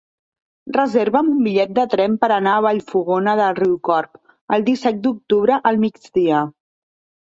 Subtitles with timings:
[0.77, 5.83] Reserva'm un bitllet de tren per anar a Vallfogona de Riucorb el disset d'octubre al
[5.89, 6.47] migdia.